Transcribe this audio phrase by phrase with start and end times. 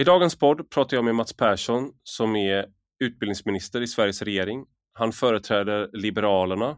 [0.00, 2.66] I dagens podd pratar jag med Mats Persson som är
[3.04, 4.64] utbildningsminister i Sveriges regering.
[4.92, 6.76] Han företräder Liberalerna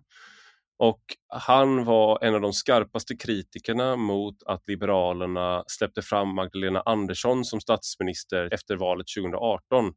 [0.78, 7.44] och han var en av de skarpaste kritikerna mot att Liberalerna släppte fram Magdalena Andersson
[7.44, 9.92] som statsminister efter valet 2018.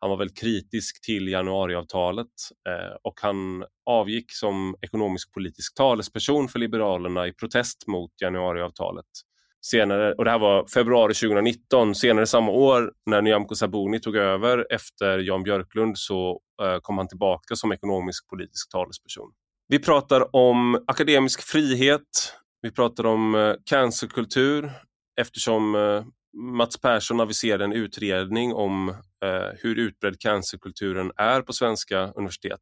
[0.00, 2.34] Han var väldigt kritisk till januariavtalet
[2.68, 9.06] eh, och han avgick som ekonomisk politisk talesperson för Liberalerna i protest mot januariavtalet.
[9.70, 14.66] Senare, och det här var februari 2019, senare samma år när Nyamko Sabuni tog över
[14.70, 19.30] efter Jan Björklund så eh, kom han tillbaka som ekonomisk politisk talesperson.
[19.68, 22.02] Vi pratar om akademisk frihet,
[22.62, 24.70] vi pratar om eh, cancerkultur
[25.20, 26.04] eftersom eh,
[26.36, 28.94] Mats Persson aviserade en utredning om
[29.62, 32.60] hur utbredd cancerkulturen är på svenska universitet.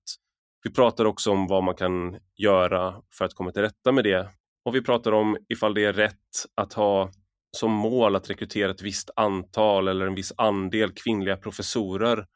[0.62, 4.28] Vi pratar också om vad man kan göra för att komma till rätta med det.
[4.64, 7.10] Och vi pratar om ifall det är rätt att ha
[7.56, 12.26] som mål att rekrytera ett visst antal eller en viss andel kvinnliga professorer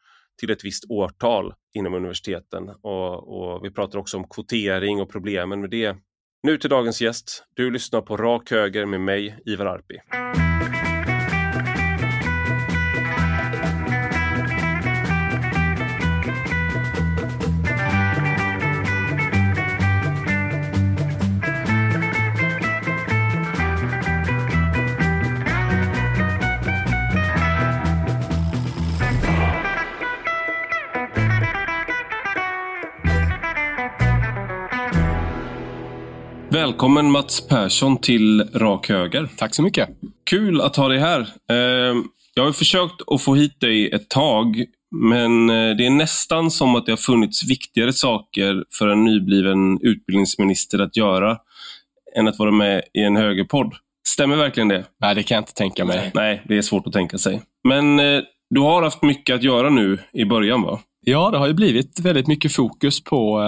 [0.40, 2.68] till ett visst årtal inom universiteten.
[2.68, 5.96] Och, och, vi pratar också om kvotering och problemen med det.
[6.42, 7.44] Nu till dagens gäst.
[7.54, 9.98] Du lyssnar på Rak Höger med mig, Ivar Arpi.
[36.58, 39.28] Välkommen Mats Persson till Rak Höger.
[39.36, 39.88] Tack så mycket.
[40.30, 41.20] Kul att ha dig här.
[41.50, 41.96] Eh,
[42.34, 46.76] jag har försökt att få hit dig ett tag, men eh, det är nästan som
[46.76, 51.38] att det har funnits viktigare saker för en nybliven utbildningsminister att göra
[52.16, 53.74] än att vara med i en högerpodd.
[54.08, 54.84] Stämmer verkligen det?
[55.00, 56.10] Nej, det kan jag inte tänka mig.
[56.14, 57.42] Nej, det är svårt att tänka sig.
[57.68, 58.20] Men eh,
[58.50, 60.80] du har haft mycket att göra nu i början, va?
[61.10, 63.40] Ja, det har ju blivit väldigt mycket fokus på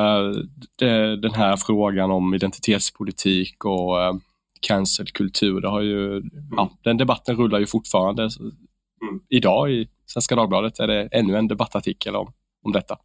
[0.78, 4.20] det, den här frågan om identitetspolitik och uh,
[4.60, 5.60] cancelkultur.
[5.60, 6.30] Det har ju, mm.
[6.56, 8.22] ja, den debatten rullar ju fortfarande.
[8.22, 9.20] Mm.
[9.28, 12.32] Idag i Svenska Dagbladet är det ännu en debattartikel om,
[12.64, 12.96] om detta.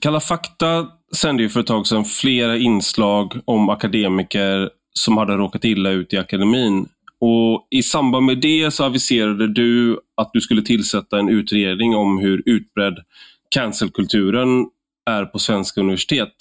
[0.00, 0.86] Kalla fakta
[1.16, 6.12] sände ju för ett tag sedan flera inslag om akademiker som hade råkat illa ut
[6.12, 6.88] i akademin.
[7.20, 12.18] Och I samband med det så aviserade du att du skulle tillsätta en utredning om
[12.18, 12.98] hur utbredd
[13.54, 14.66] cancelkulturen
[15.10, 16.34] är på svenska universitet.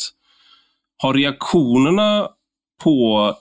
[0.97, 2.27] Har reaktionerna
[2.83, 3.33] på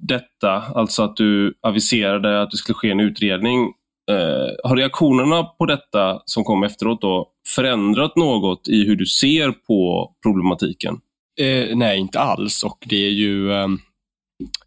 [0.00, 3.72] detta, alltså att du aviserade att det skulle ske en utredning,
[4.10, 9.50] eh, har reaktionerna på detta som kom efteråt då förändrat något i hur du ser
[9.50, 11.00] på problematiken?
[11.40, 12.62] Eh, nej, inte alls.
[12.64, 13.68] Och det är ju, eh,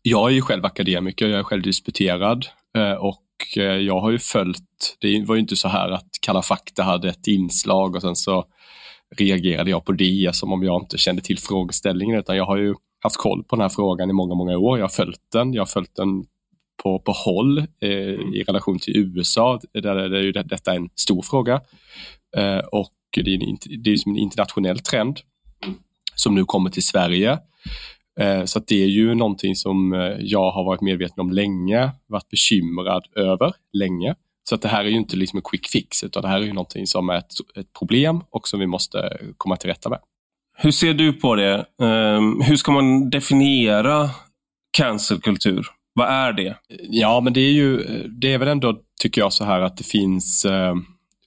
[0.01, 2.45] jag är ju själv akademiker, jag är själv disputerad
[2.77, 3.23] eh, och
[3.57, 7.27] jag har ju följt, det var ju inte så här att Kalla fakta hade ett
[7.27, 8.45] inslag och sen så
[9.15, 12.75] reagerade jag på det som om jag inte kände till frågeställningen utan jag har ju
[13.03, 14.77] haft koll på den här frågan i många, många år.
[14.77, 15.53] Jag har följt den.
[15.53, 16.25] Jag har följt den
[16.83, 17.89] på, på håll eh,
[18.33, 21.61] i relation till USA där, är ju detta en stor fråga.
[22.37, 25.19] Eh, och det är, en, det är en internationell trend
[26.15, 27.39] som nu kommer till Sverige.
[28.19, 32.29] Eh, så det är ju någonting som eh, jag har varit medveten om länge, varit
[32.29, 34.15] bekymrad över länge.
[34.49, 36.45] Så att det här är ju inte liksom en quick fix, utan det här är
[36.45, 39.99] ju någonting som är ett, ett problem och som vi måste komma till rätta med.
[40.57, 41.65] Hur ser du på det?
[41.77, 44.09] Um, hur ska man definiera
[44.71, 45.67] cancelkultur?
[45.93, 46.55] Vad är det?
[46.89, 47.77] Ja, men det är ju,
[48.07, 50.75] det är väl ändå, tycker jag, så här att det finns eh,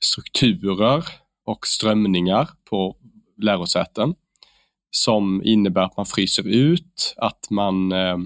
[0.01, 1.05] strukturer
[1.47, 2.97] och strömningar på
[3.43, 4.15] lärosäten
[4.97, 8.17] som innebär att man fryser ut, att man eh,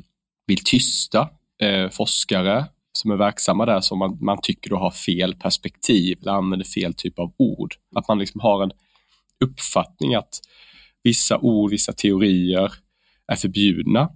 [0.47, 1.29] vill tysta
[1.62, 6.33] eh, forskare som är verksamma där som man, man tycker då har fel perspektiv eller
[6.33, 7.75] använder fel typ av ord.
[7.97, 8.71] Att man liksom har en
[9.45, 10.41] uppfattning att
[11.03, 12.73] vissa ord, vissa teorier
[13.33, 14.09] är förbjudna.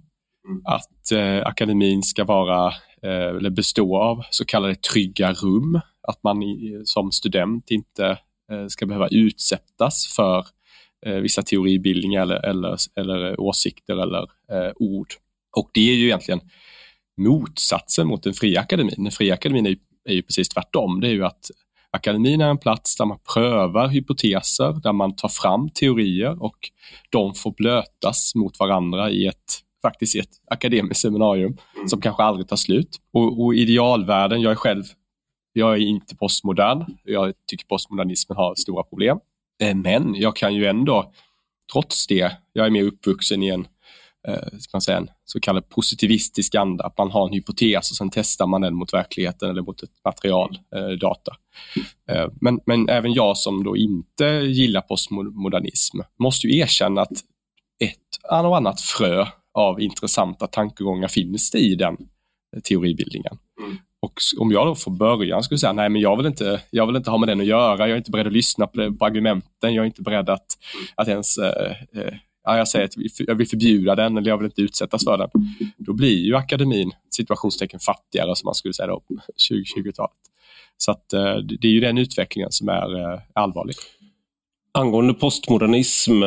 [0.47, 0.61] Mm.
[0.65, 2.67] Att eh, akademin ska vara
[3.03, 5.79] eh, eller bestå av så kallade trygga rum.
[6.07, 8.17] Att man i, som student inte
[8.51, 10.45] eh, ska behöva utsättas för
[11.05, 15.07] Eh, vissa teoribildningar eller, eller, eller åsikter eller eh, ord.
[15.57, 16.41] Och det är ju egentligen
[17.17, 19.03] motsatsen mot den fria akademin.
[19.03, 19.77] Den fria akademin är ju,
[20.09, 21.01] är ju precis tvärtom.
[21.01, 21.51] Det är ju att
[21.91, 26.57] akademin är en plats där man prövar hypoteser, där man tar fram teorier och
[27.09, 31.87] de får blötas mot varandra i ett faktiskt ett akademiskt seminarium mm.
[31.87, 32.97] som kanske aldrig tar slut.
[33.13, 34.83] Och, och idealvärlden, jag är själv,
[35.53, 36.85] jag är inte postmodern.
[37.03, 39.19] Jag tycker postmodernismen har stora problem.
[39.63, 41.11] Eh, men jag kan ju ändå,
[41.71, 43.67] trots det, jag är mer uppvuxen i en
[44.27, 46.83] eh, man säga, en så kallad positivistisk anda.
[46.83, 50.03] Att man har en hypotes och sen testar man den mot verkligheten eller mot ett
[50.05, 51.35] material, eh, data.
[52.41, 57.11] Men, men även jag som då inte gillar postmodernism måste ju erkänna att
[57.79, 57.99] ett
[58.45, 61.97] och annat frö av intressanta tankegångar finns det i den
[62.63, 63.37] teoribildningen.
[64.03, 66.95] Och om jag då från början skulle säga, nej men jag vill inte, jag vill
[66.95, 69.05] inte ha med den att göra, jag är inte beredd att lyssna på, det, på
[69.05, 70.45] argumenten, jag är inte beredd att,
[70.95, 72.13] att ens eh, eh
[72.43, 75.29] ja, jag säger att jag vill förbjuda den eller jag vill inte utsättas för den.
[75.77, 80.17] Då blir ju akademin situationstecken fattigare som man skulle säga då på 2020-talet.
[80.77, 83.75] Så att, eh, det är ju den utvecklingen som är eh, allvarlig.
[84.71, 86.23] Angående postmodernism,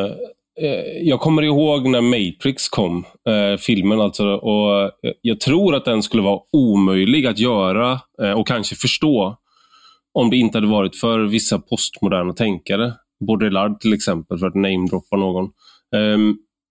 [0.61, 4.89] Eh, jag kommer ihåg när Matrix kom, eh, filmen alltså, och eh,
[5.21, 7.99] jag tror att den skulle vara omöjlig att göra
[8.35, 9.37] och kanske förstå
[10.13, 12.93] om det inte hade varit för vissa postmoderna tänkare.
[13.27, 15.43] Baudrillard till exempel, för att namedroppa någon.
[15.95, 16.17] Eh,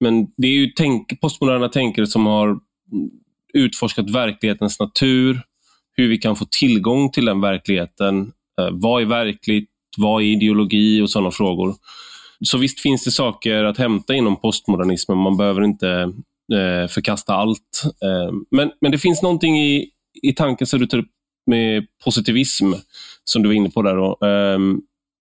[0.01, 2.59] men det är ju tänk, postmoderna tänkare som har
[3.55, 5.41] utforskat verklighetens natur,
[5.97, 8.33] hur vi kan få tillgång till den verkligheten.
[8.73, 9.71] Vad är verkligt?
[9.97, 11.75] Vad är ideologi och sådana frågor.
[12.41, 15.19] Så visst finns det saker att hämta inom postmodernismen.
[15.19, 15.89] Man behöver inte
[16.53, 17.83] eh, förkasta allt.
[17.85, 19.91] Eh, men, men det finns någonting i,
[20.23, 21.11] i tanken som du tar upp
[21.47, 22.73] med positivism,
[23.25, 23.97] som du var inne på där.
[23.97, 24.59] Då, eh,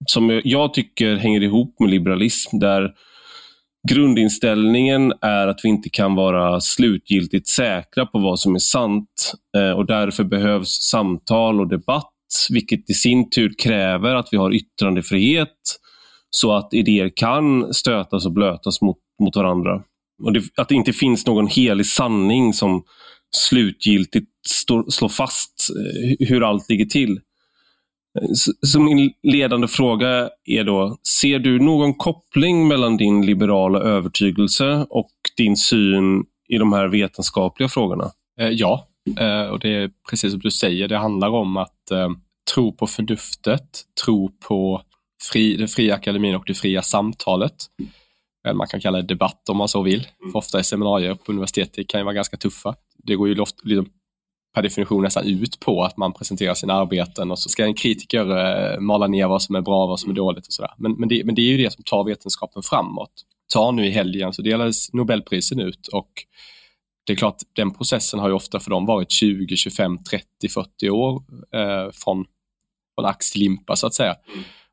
[0.05, 2.93] som jag tycker hänger ihop med liberalism, där
[3.89, 9.71] grundinställningen är att vi inte kan vara slutgiltigt säkra på vad som är sant eh,
[9.71, 12.11] och därför behövs samtal och debatt,
[12.49, 15.49] vilket i sin tur kräver att vi har yttrandefrihet
[16.29, 19.83] så att idéer kan stötas och blötas mot, mot varandra.
[20.23, 22.83] Och det, att det inte finns någon helig sanning som
[23.35, 27.19] slutgiltigt stå, slår fast eh, hur allt ligger till.
[28.21, 28.29] Eh,
[28.61, 35.11] så min ledande fråga är då, ser du någon koppling mellan din liberala övertygelse och
[35.37, 38.11] din syn i de här vetenskapliga frågorna?
[38.39, 38.87] Eh, ja,
[39.51, 41.91] och det är precis som du säger, det handlar om att
[42.53, 44.81] tro på förnuftet, tro på
[45.23, 47.55] fri, den fria akademin och det fria samtalet.
[48.53, 50.07] Man kan kalla det debatt om man så vill.
[50.31, 52.75] För ofta är seminarier på universitetet kan ju vara ganska tuffa.
[52.97, 53.89] Det går ju ofta, liksom,
[54.55, 58.37] per definition nästan ut på att man presenterar sina arbeten och så ska en kritiker
[58.37, 60.73] eh, mala ner vad som är bra och vad som är dåligt och sådär.
[60.77, 63.11] Men, men, det, men det är ju det som tar vetenskapen framåt.
[63.53, 66.09] Ta nu i helgen så delades Nobelprisen ut och
[67.05, 70.89] det är klart, den processen har ju ofta för dem varit 20, 25, 30, 40
[70.89, 71.23] år
[71.53, 72.25] eh, från,
[72.95, 74.15] från ax till limpa så att säga.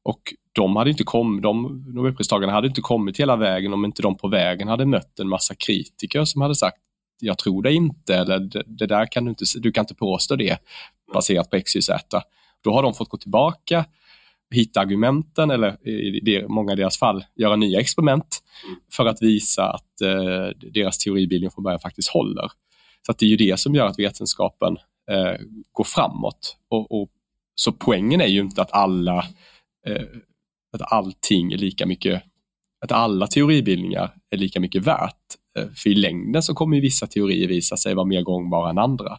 [0.04, 4.16] Och de hade inte kommit, de Nobelpristagarna hade inte kommit hela vägen om inte de
[4.16, 6.78] på vägen hade mött en massa kritiker som hade sagt
[7.22, 10.58] jag tror det inte, eller det, där kan du inte, du kan inte påstå det
[11.14, 11.90] baserat på XYZ.
[12.64, 13.84] Då har de fått gå tillbaka,
[14.54, 18.42] hitta argumenten eller i det, många av deras fall göra nya experiment
[18.92, 22.50] för att visa att eh, deras teoribildning från början faktiskt håller.
[23.06, 24.76] Så det är ju det som gör att vetenskapen
[25.10, 25.40] eh,
[25.72, 26.56] går framåt.
[26.68, 27.08] Och, och,
[27.54, 29.24] så poängen är ju inte att alla
[29.86, 30.04] Eh,
[30.72, 32.22] att allting är lika mycket,
[32.84, 35.16] att alla teoribildningar är lika mycket värt.
[35.58, 39.18] Eh, för i längden så kommer vissa teorier visa sig vara mer gångbara än andra.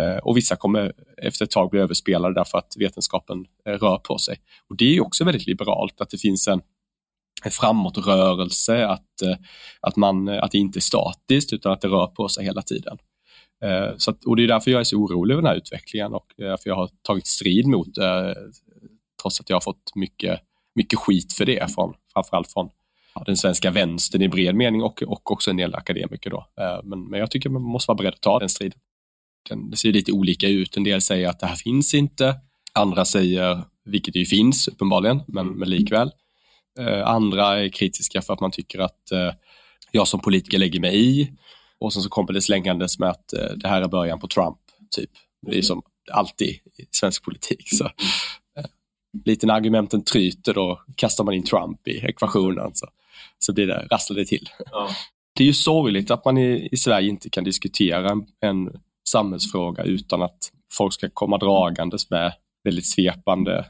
[0.00, 4.36] Eh, och vissa kommer efter ett tag bli överspelade därför att vetenskapen rör på sig.
[4.68, 6.60] Och Det är också väldigt liberalt att det finns en,
[7.44, 9.22] en framåtrörelse, att,
[9.80, 12.98] att, man, att det inte är statiskt utan att det rör på sig hela tiden.
[13.96, 16.26] Så att, och Det är därför jag är så orolig över den här utvecklingen och
[16.36, 17.88] därför jag har tagit strid mot
[19.22, 20.40] trots att jag har fått mycket,
[20.74, 22.70] mycket skit för det, från, framförallt från
[23.26, 26.30] den svenska vänstern i bred mening och, och också en del akademiker.
[26.30, 26.46] Då.
[26.60, 28.78] Eh, men, men jag tycker man måste vara beredd att ta den striden.
[29.48, 30.76] Den, det ser lite olika ut.
[30.76, 32.34] En del säger att det här finns inte.
[32.72, 36.10] Andra säger, vilket det ju finns uppenbarligen, men, men likväl.
[36.78, 39.32] Eh, andra är kritiska för att man tycker att eh,
[39.90, 41.32] jag som politiker lägger mig i.
[41.78, 44.58] Och sen så kommer det slängandes med att det här är början på Trump.
[44.90, 45.10] typ.
[45.46, 45.82] Det är som
[46.12, 47.68] alltid i svensk politik.
[47.68, 47.90] Så,
[49.24, 52.70] lite när argumenten tryter då kastar man in Trump i ekvationen.
[52.74, 52.86] Så
[53.38, 54.48] så blir det, rasslar det till.
[54.72, 54.88] Ja.
[55.36, 59.82] Det är ju sorgligt att man i, i Sverige inte kan diskutera en, en samhällsfråga
[59.82, 60.38] utan att
[60.72, 62.32] folk ska komma dragandes med
[62.64, 63.66] väldigt svepande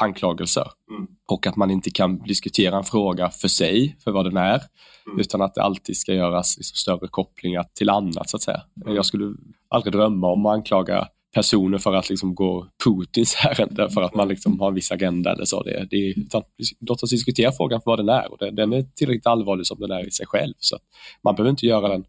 [0.00, 0.68] anklagelser.
[0.90, 1.06] Mm.
[1.28, 4.62] Och att man inte kan diskutera en fråga för sig, för vad den är,
[5.06, 5.20] mm.
[5.20, 8.30] utan att det alltid ska göras liksom större kopplingar till annat.
[8.30, 8.62] så att säga.
[8.82, 8.96] Mm.
[8.96, 9.34] Jag skulle
[9.68, 14.28] aldrig drömma om att anklaga personer för att liksom gå Putins ärende för att man
[14.28, 15.62] liksom har en viss agenda eller så.
[15.62, 16.42] Det, det, utan,
[16.80, 19.80] låt oss diskutera frågan för vad den är och den, den är tillräckligt allvarlig som
[19.80, 20.54] den är i sig själv.
[20.58, 20.78] Så
[21.24, 22.04] man behöver inte göra den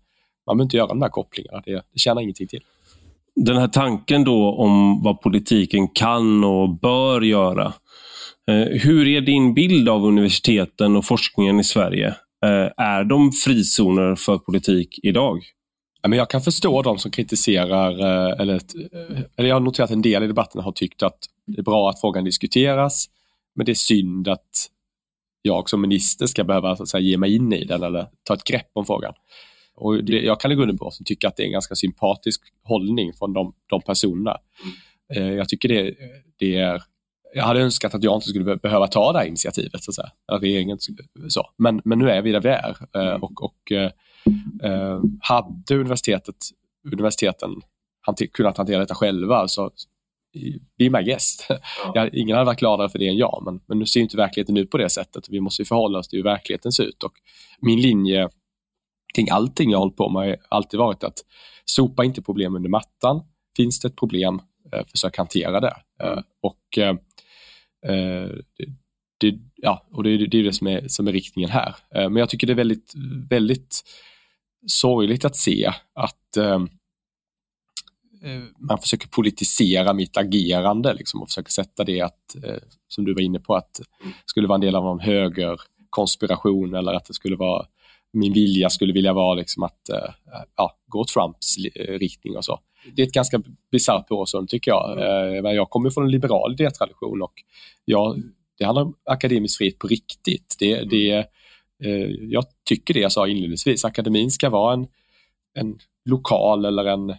[0.50, 2.62] man behöver inte göra de här kopplingarna, det, det tjänar ingenting till.
[3.36, 7.74] Den här tanken då om vad politiken kan och bör göra.
[8.52, 12.08] Eh, hur är din bild av universiteten och forskningen i Sverige?
[12.46, 15.42] Eh, är de frizoner för politik idag?
[16.02, 19.90] Ja, men jag kan förstå de som kritiserar, eh, eller, eh, eller jag har noterat
[19.90, 23.06] att en del i debatten har tyckt att det är bra att frågan diskuteras,
[23.56, 24.70] men det är synd att
[25.42, 28.34] jag som minister ska behöva så att säga, ge mig in i den eller ta
[28.34, 29.14] ett grepp om frågan.
[29.76, 33.14] Och det, jag kan i grunden botten tycka att det är en ganska sympatisk hållning
[33.14, 34.38] från de, de personerna.
[35.16, 35.38] Mm.
[35.38, 35.96] Jag tycker det,
[36.38, 36.84] det är
[37.34, 40.12] jag hade önskat att jag inte skulle behöva ta det här initiativet, så att säga.
[40.40, 40.78] regeringen,
[41.30, 41.50] så.
[41.58, 42.78] Men, men nu är vi där vi är.
[42.94, 43.24] Mm.
[43.24, 43.72] Och, och
[44.64, 46.36] eh, hade universitetet,
[46.92, 47.62] universiteten
[48.02, 49.72] hanter, kunnat hantera detta själva så
[50.78, 51.48] be my guest.
[51.94, 52.10] Ja.
[52.14, 54.70] ingen hade varit gladare för det än jag, men, men nu ser inte verkligheten ut
[54.72, 55.30] på det sättet.
[55.30, 57.04] Vi måste förhålla oss till hur verkligheten ser ut.
[57.04, 57.14] Och
[57.62, 58.30] min linje
[59.16, 61.18] kring allting jag hållit på med har alltid varit att
[61.66, 63.22] sopa inte problem under mattan.
[63.58, 64.42] Finns det ett problem,
[64.74, 65.76] eh, försök hantera det.
[66.04, 66.18] Mm.
[66.18, 66.94] Eh, och eh,
[67.86, 68.30] Eh,
[69.18, 71.76] det, ja, och det, det är det som är, som är riktningen här.
[71.96, 72.94] Eh, men jag tycker det är väldigt,
[73.30, 73.84] väldigt
[74.68, 76.62] sorgligt att se att eh,
[78.24, 83.14] eh, man försöker politisera mitt agerande liksom, och försöker sätta det att, eh, som du
[83.14, 83.74] var inne på, att
[84.04, 87.66] det skulle vara en del av någon högerkonspiration eller att det skulle vara
[88.14, 90.14] min vilja skulle vilja vara liksom att eh,
[90.56, 92.60] ja, gå Trumps riktning och så
[92.96, 94.92] det är ett ganska bisarrt påstående tycker jag.
[94.92, 95.56] Mm.
[95.56, 97.34] Jag kommer från en liberal idétradition och
[97.86, 98.22] jag,
[98.58, 100.56] det handlar om akademisk frihet på riktigt.
[100.60, 100.90] Det, mm.
[100.90, 101.26] det,
[102.30, 104.88] jag tycker det jag sa inledningsvis, akademin ska vara en,
[105.54, 107.10] en lokal eller en,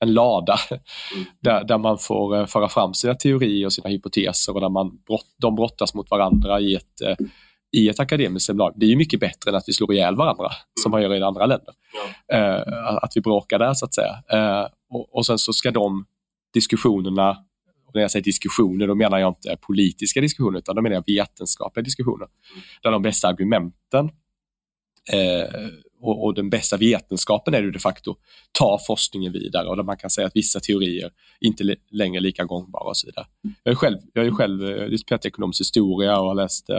[0.00, 1.24] en lada mm.
[1.40, 5.34] där, där man får föra fram sina teorier och sina hypoteser och där man brott,
[5.36, 7.18] de brottas mot varandra i ett
[7.76, 10.44] i ett akademiskt seminarium, det är ju mycket bättre än att vi slår ihjäl varandra,
[10.44, 10.56] mm.
[10.82, 11.74] som man gör i andra länder.
[12.28, 12.98] Ja.
[13.02, 14.22] Att vi bråkar där, så att säga.
[14.90, 16.04] Och, och, sen så ska de
[16.54, 17.36] diskussionerna,
[17.92, 21.04] och när jag säger diskussioner, då menar jag inte politiska diskussioner, utan då menar jag
[21.06, 22.28] vetenskapliga diskussioner,
[22.82, 24.10] där de bästa argumenten
[25.12, 25.68] eh,
[26.00, 28.16] och, och, den bästa vetenskapen är ju de facto
[28.52, 32.44] tar forskningen vidare och där man kan säga att vissa teorier inte längre är lika
[32.44, 33.26] gångbara och så vidare.
[33.62, 36.70] Jag är själv, jag är själv eh, disputerat ekonomisk historia och har läst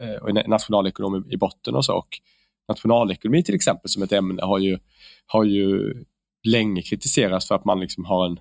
[0.00, 1.94] Eh, eh och nationalekonom i botten och så.
[1.94, 2.20] Och
[2.68, 4.78] nationalekonomi till exempel som ett ämne har ju,
[5.26, 5.94] har ju
[6.42, 8.40] länge kritiserats för att man liksom har en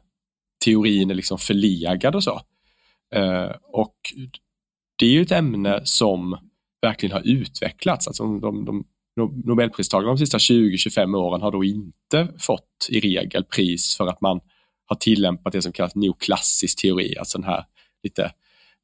[0.65, 2.41] teorin är liksom förlegad och så.
[3.15, 3.95] Eh, och
[4.95, 6.37] det är ju ett ämne som
[6.81, 8.07] verkligen har utvecklats.
[8.07, 8.85] Alltså de, de,
[9.45, 14.39] Nobelpristagarna de sista 20-25 åren har då inte fått i regel pris för att man
[14.85, 17.65] har tillämpat det som kallas neoklassisk teori, alltså den här
[18.03, 18.31] lite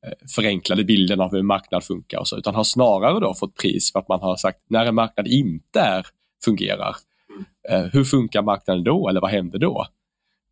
[0.06, 3.56] Eh, förenklade bilden av hur en marknad funkar och så, utan har snarare då fått
[3.56, 6.06] pris för att man har sagt när en marknad inte är,
[6.46, 6.96] fungerar,
[7.70, 9.86] eh, hur funkar marknaden då eller vad händer då?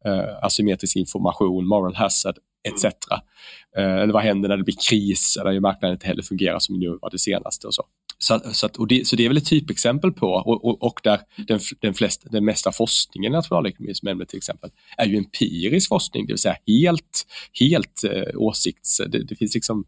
[0.06, 2.86] Eh, asymmetrisk information, moral hazard etc.
[3.78, 6.98] Eh, eller vad händer när det blir kris eller marknaden inte heller fungerar som nu
[7.02, 7.84] var det senaste och så.
[8.18, 11.00] Så, så, att, och det, så det är väl ett typexempel på, och, och, och
[11.04, 15.18] där den, den, flest, den mesta forskningen i nationalekonomi som ämne till exempel, är ju
[15.18, 17.26] empirisk forskning, det vill säga helt,
[17.60, 19.02] helt eh, åsikts...
[19.08, 19.86] Det, det, finns liksom...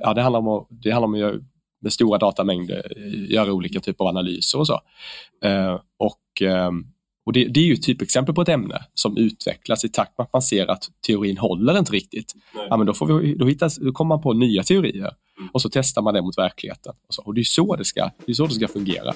[0.00, 1.42] Ja, det handlar om att, det handlar om att
[1.82, 2.98] med stora datamängder
[3.30, 4.80] göra olika typer av analyser och så.
[5.44, 6.70] Eh, och eh,
[7.26, 10.24] och det, det, är ju ett typexempel på ett ämne som utvecklas i takt med
[10.24, 12.34] att man ser att teorin håller inte riktigt.
[12.68, 15.10] Ja, men då, får vi, då, hittas, då kommer man på nya teorier
[15.52, 16.92] och så testar man det mot verkligheten.
[17.08, 19.12] Och, så, och det är så det ska, det är så det ska fungera.